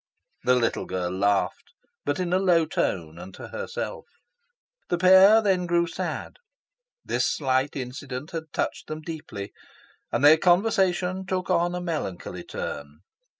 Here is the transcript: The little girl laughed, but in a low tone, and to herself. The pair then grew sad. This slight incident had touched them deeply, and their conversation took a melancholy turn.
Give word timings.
The 0.45 0.55
little 0.55 0.85
girl 0.87 1.11
laughed, 1.11 1.73
but 2.05 2.19
in 2.19 2.33
a 2.33 2.39
low 2.39 2.65
tone, 2.65 3.19
and 3.19 3.31
to 3.35 3.49
herself. 3.49 4.07
The 4.89 4.97
pair 4.97 5.43
then 5.43 5.67
grew 5.67 5.85
sad. 5.85 6.37
This 7.05 7.31
slight 7.31 7.75
incident 7.75 8.31
had 8.31 8.51
touched 8.51 8.87
them 8.87 9.01
deeply, 9.01 9.53
and 10.11 10.25
their 10.25 10.37
conversation 10.37 11.27
took 11.27 11.49
a 11.49 11.69
melancholy 11.79 12.43
turn. 12.43 13.01